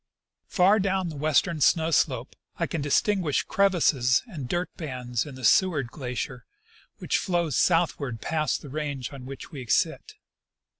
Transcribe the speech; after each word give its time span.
"Far 0.47 0.79
down 0.79 1.09
the 1.09 1.15
western 1.15 1.61
snow 1.61 1.91
slope 1.91 2.35
I 2.57 2.65
can 2.65 2.81
distinguish 2.81 3.43
crevasses 3.43 4.23
and 4.25 4.49
dirt 4.49 4.71
bands 4.75 5.27
in 5.27 5.35
the 5.35 5.45
Seward 5.45 5.89
glacier, 5.89 6.43
which 6.97 7.19
flows 7.19 7.55
southward 7.55 8.19
past 8.19 8.63
the 8.63 8.69
range 8.69 9.13
on 9.13 9.27
which 9.27 9.51
we 9.51 9.63
sit. 9.67 10.15